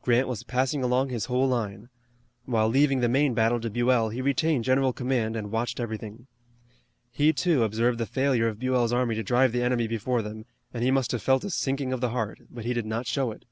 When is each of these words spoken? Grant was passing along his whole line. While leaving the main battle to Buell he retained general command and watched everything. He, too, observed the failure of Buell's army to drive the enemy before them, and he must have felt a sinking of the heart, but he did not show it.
Grant 0.00 0.26
was 0.26 0.42
passing 0.42 0.82
along 0.82 1.10
his 1.10 1.26
whole 1.26 1.46
line. 1.46 1.90
While 2.46 2.68
leaving 2.70 3.00
the 3.00 3.10
main 3.10 3.34
battle 3.34 3.60
to 3.60 3.68
Buell 3.68 4.08
he 4.08 4.22
retained 4.22 4.64
general 4.64 4.94
command 4.94 5.36
and 5.36 5.50
watched 5.52 5.78
everything. 5.80 6.28
He, 7.12 7.34
too, 7.34 7.62
observed 7.62 7.98
the 7.98 8.06
failure 8.06 8.48
of 8.48 8.58
Buell's 8.58 8.94
army 8.94 9.16
to 9.16 9.22
drive 9.22 9.52
the 9.52 9.62
enemy 9.62 9.86
before 9.86 10.22
them, 10.22 10.46
and 10.72 10.82
he 10.82 10.90
must 10.90 11.12
have 11.12 11.20
felt 11.22 11.44
a 11.44 11.50
sinking 11.50 11.92
of 11.92 12.00
the 12.00 12.08
heart, 12.08 12.38
but 12.50 12.64
he 12.64 12.72
did 12.72 12.86
not 12.86 13.06
show 13.06 13.30
it. 13.32 13.44